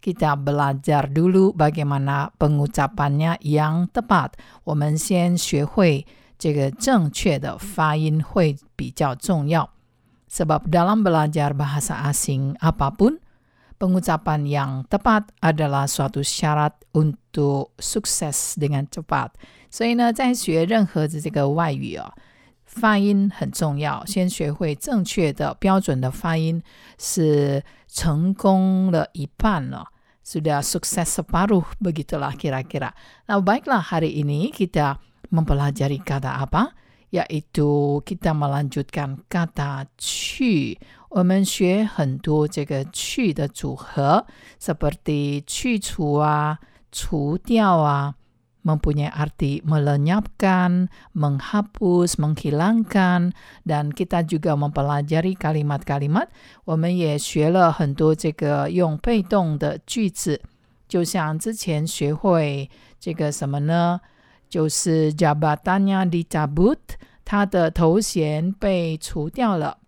[0.00, 4.38] Kita belajar dulu bagaimana pengucapannya yang tepat.
[4.62, 6.06] 我们先学会
[6.38, 9.70] 这个正确的发音会比较重要。
[10.30, 13.18] Sebab dalam belajar bahasa asing apapun,
[13.78, 19.34] pengucapan yang tepat adalah suatu syarat untuk sukses dengan cepat.
[19.70, 22.12] 所以呢，在学任何的这个外语哦，
[22.64, 26.62] 发音很重要，先学会正确的标准的发音
[26.98, 29.88] 是成功了一半了。
[30.30, 32.90] Sudah sukses separuh begitulah kira-kira.
[33.30, 34.98] Nah, baiklah hari ini kita
[35.30, 36.74] mempelajari kata apa?
[37.14, 40.78] Yaitu kita melanjutkan kata 去。
[41.10, 44.26] 我们学很多这个去的组合，
[44.60, 46.58] seperti 去除啊、
[46.90, 48.16] 除掉啊。
[48.66, 53.30] mempunyai arti melenyapkan, menghapus, menghilangkan,
[53.62, 56.26] dan kita juga mempelajari kalimat-kalimat.
[56.64, 60.42] 我们也学了很多这个用被动的句子，
[60.88, 62.68] 就像之前学会
[62.98, 64.00] 这个什么呢？
[64.48, 66.78] 就是 jabatannya dicabut，
[67.24, 69.78] 他的头衔被除掉了。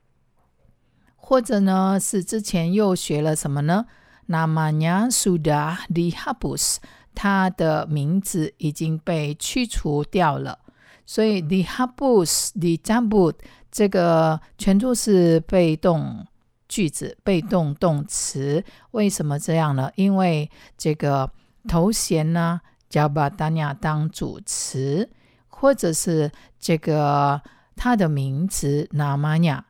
[1.17, 3.87] 或者呢，是之前又学了什么呢
[4.28, 6.78] ？namanya sudah dihapus，
[7.14, 10.60] 它的名字已经被去除掉了。
[11.06, 13.36] 所以 dihapus、dicabut
[13.70, 16.26] 这个全都是被动
[16.70, 18.64] 句子、被动动词。
[18.92, 19.92] 为什么这样呢？
[19.96, 21.30] 因为这个
[21.68, 25.10] 头衔呢，jabatanya 当主词，
[25.48, 27.42] 或者是这个
[27.76, 29.64] 它的名词 namanya。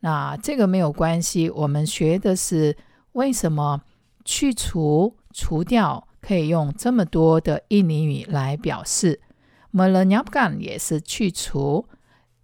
[0.00, 2.76] 那这个没有关系，我们学的是
[3.12, 3.80] 为什么
[4.24, 9.20] 去除、除掉可以用这么多的印尼语来表示。
[9.72, 11.88] melenyapkan 也是去除，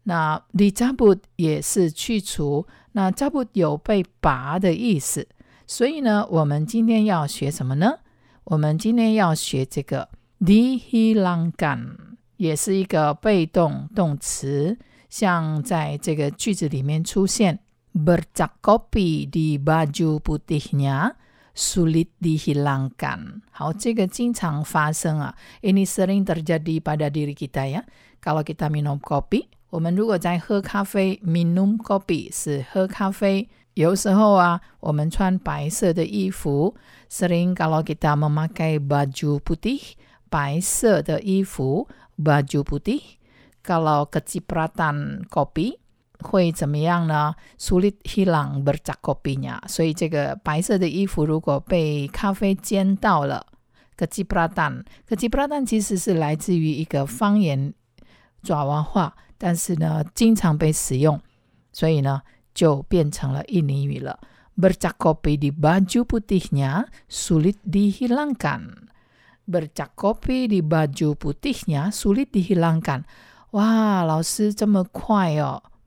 [0.02, 5.28] 那 dicabut 也是去除，那 cabut 有被拔的意思。
[5.64, 8.00] 所以呢，我们今天要学什么呢？
[8.42, 10.08] 我们今天要学这个
[10.40, 11.96] dihilangkan，
[12.36, 14.76] 也是一个被动动词。
[15.08, 17.60] 像在这个句子里面出现
[17.94, 21.12] bercak kopi di baju putihnya
[21.55, 23.41] sulit dihilangkan。
[23.51, 33.47] 好，这个经常发生啊，ini sering terjadi pada diri kita ya。kalau kita minum kopi，我们如果在喝咖啡，minum kopi 是喝咖啡。
[33.75, 36.75] 有时候啊，我们穿白色的衣服，
[37.09, 39.93] sering kalau kita memakai baju putih，
[40.29, 45.81] 白色的衣服，baju putih。kalau kecipratan kopi
[46.19, 47.35] 会怎么样呢？
[47.59, 49.59] sulit hilang bercak kopinya。
[49.67, 53.45] 所以这个白色的衣服如果被咖啡溅到了，
[53.97, 57.73] kecipratan，kecipratan 其实是来自于一个方言
[58.41, 61.19] 爪哇话，但是呢经常被使用，
[61.71, 62.21] 所以呢
[62.53, 64.19] 就变成了印尼语了。
[64.57, 73.03] bercak kopi di baju putihnya sulit dihilangkan。bercak kopi di baju putihnya sulit dihilangkan。
[73.51, 75.61] 哇，老师这么快哦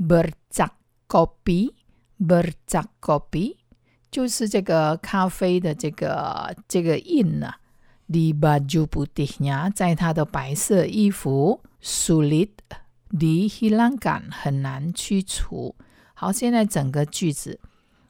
[0.00, 0.72] bercak
[1.08, 1.74] kopi,
[2.18, 3.56] bercak kopi
[4.10, 7.60] 就是这个咖啡的这个这个印呢、啊。
[8.08, 12.50] di baju putihnya 在它的白色衣服 sulit
[13.10, 15.74] dihilangkan 很难去除。
[16.14, 17.58] 好，现在整个句子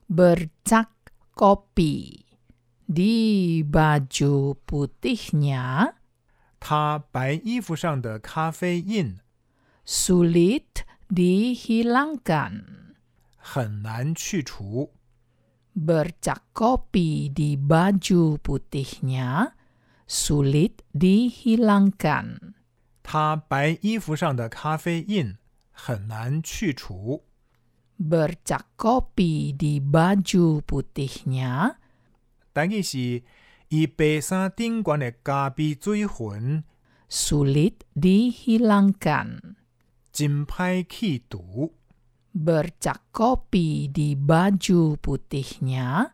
[0.07, 0.89] bercak
[1.35, 2.25] kopi
[2.87, 5.95] di baju putihnya
[6.61, 9.17] 他白衣服上的咖啡印
[9.87, 10.63] sulit
[11.11, 12.87] dihilangkan.
[13.37, 14.91] 很难去除。
[15.77, 19.55] Bercak kopi di baju putihnya
[20.09, 22.55] sulit dihilangkan.
[23.03, 25.37] 他白衣服上的咖啡印
[25.71, 27.23] 很难去除。
[27.99, 31.77] Bercak kopi di baju putihnya
[32.53, 33.23] 但伊是
[33.69, 36.65] 伊白衫顶悬的咖啡水痕
[37.09, 39.57] sulit dihilangkan.
[40.21, 41.73] 真歹去除。
[42.35, 46.13] Bercak kopi di baju putihnya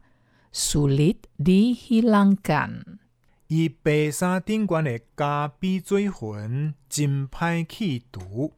[0.53, 2.99] sulit dihilangkan.
[3.49, 8.53] 伊白衫顶悬的咖啡水痕真歹去除。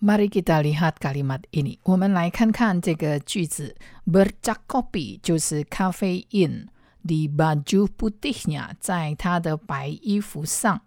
[0.00, 1.78] Mari kita lihat kalimat ini.
[1.84, 3.76] 我们来看看这个句子。
[4.06, 6.66] Bercak kopi 就是咖啡因，
[7.04, 10.82] di baju putihnya 在他的白衣服上。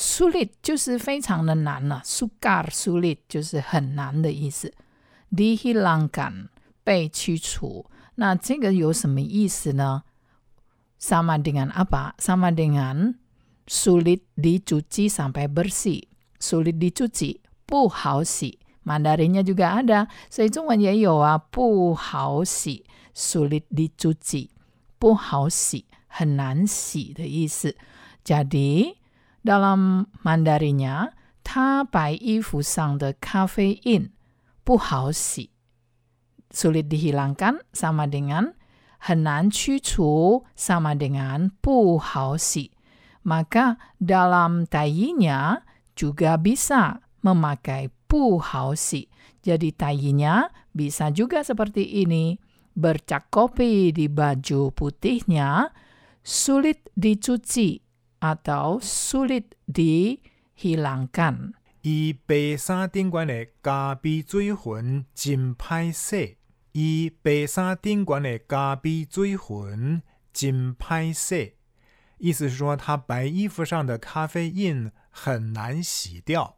[0.00, 4.72] Sulit 就是非常的难了，sukar sulit 就是很难的意思。
[5.30, 6.48] Dihilangkan
[6.84, 7.86] 被驱除，
[8.16, 10.02] 那这个有什么意思呢？
[11.00, 12.14] Sama dengan apa?
[12.18, 13.14] Sama dengan
[13.66, 16.04] sulit dicuci sampai bersih.
[16.38, 22.84] Sulit dicuci 不好洗，Mandarinnya juga ada，所以中文也有啊，不好洗，
[23.14, 24.50] sulit dicuci，
[24.98, 27.74] 不好洗，很难洗的意思。
[28.24, 28.96] Jadi
[29.44, 31.12] dalam Mandarinnya，
[31.44, 34.10] 他白衣服上的咖啡因
[34.64, 35.50] 不好洗，
[36.50, 38.54] sulit dihilangkan sama dengan
[38.98, 42.72] 很难驱除 sama dengan 不好洗。
[43.22, 45.62] Maka dalam tayinya
[45.94, 49.08] juga bisa memakai 不好洗.
[49.42, 52.38] Jadi tayinya bisa juga seperti ini.
[52.76, 55.72] Bercak kopi di baju putihnya
[56.20, 57.80] sulit dicuci
[58.20, 61.54] atau sulit dihilangkan.
[61.82, 66.38] 伊白衫顶悬的咖啡水痕真歹洗。
[66.72, 70.02] 伊白衫顶悬的咖啡水痕
[70.32, 71.54] 真歹洗。
[72.18, 76.56] 意思是说，他白衣服上的咖啡印很难洗掉。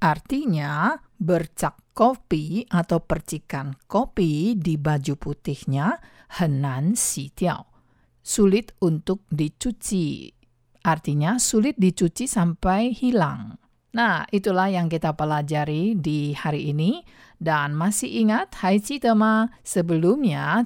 [0.00, 7.68] Artinya, bercak kopi atau percikan kopi di baju putihnya 很难洗掉,
[8.24, 10.34] sulit untuk dicuci.
[10.89, 13.61] Artinya sulit dicuci sampai hilang.
[13.93, 17.05] Nah, itulah yang kita pelajari di hari ini.
[17.37, 20.65] Dan masih ingat, hai tema sebelumnya,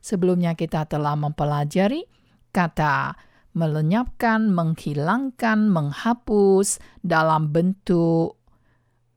[0.00, 2.08] sebelumnya kita telah mempelajari
[2.50, 3.14] kata
[3.54, 8.40] melenyapkan, menghilangkan, menghapus dalam bentuk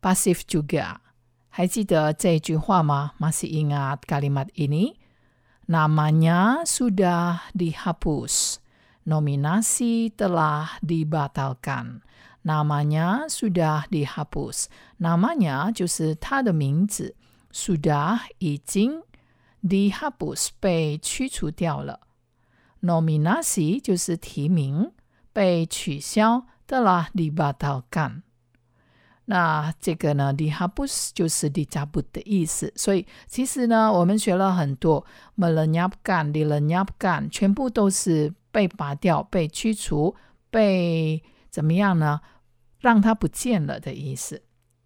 [0.03, 1.01] pasif juga.
[1.55, 1.71] Hai
[2.85, 3.01] ma?
[3.17, 4.93] Masih ingat kalimat ini?
[5.65, 8.66] Namanya sudah dihapus
[9.06, 12.02] Nominasi telah dibatalkan.
[12.44, 14.66] Namanya sudah dihapus.
[14.98, 17.14] Namanya 就是他的名字，
[17.52, 19.02] sudah 已经
[19.62, 22.00] dihapus 被驱除掉了。
[22.80, 24.92] nominasi 就是提名，
[25.32, 28.22] 被取消的啦，dibatalkan。
[29.26, 32.72] 那这个呢，dihapus 就是 dicabut 的意思。
[32.74, 35.06] 所以其实呢，我们学了很多
[35.38, 40.15] melenyapkan、dilenyapkan，全部都是 被拔掉、被驱除、
[40.49, 41.21] 被
[41.51, 42.21] 怎么样呢？
[42.79, 44.41] 让它不见了的意思。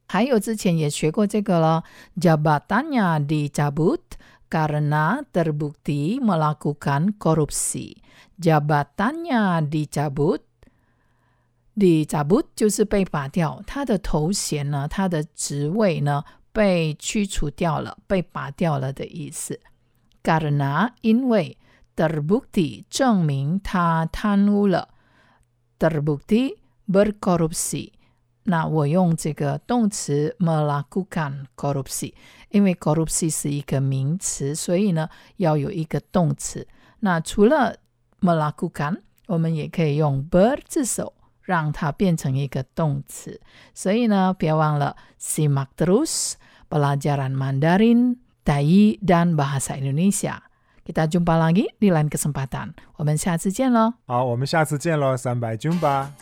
[0.10, 1.86] 还有之前也学过这个了
[2.20, 4.02] ，jabatannya dicabut。
[4.50, 7.96] karena terbukti melakukan korupsi.
[8.38, 10.42] Jabatannya dicabut.
[11.74, 19.62] Dicabut 就是被拔掉，他的头衔呢，他的职位呢被驱除掉了，被拔掉了的意思。
[20.22, 21.58] Karena 因为
[21.95, 24.89] terbukti 证明他贪污了，
[25.79, 26.57] terbukti
[26.87, 27.93] berkorupsi。
[28.45, 32.15] 那我用这个动词 melakukan korupsi，
[32.51, 36.69] 因为 korupsi 是一个名词，所以呢要有一个动词。
[37.01, 37.77] 那除了
[38.21, 43.41] melakukan，我们也可以用 ber 字首让它变成一个动词。
[43.75, 46.35] 所以呢，别忘了 simak terus
[46.69, 50.39] pelajaran Mandarin, Tai dan bahasa Indonesia。
[50.87, 52.73] Kita jumpa lagi di lain kesempatan。
[52.97, 53.95] 我们下次见喽。
[54.07, 56.13] 好，我们下次见喽，三百军吧。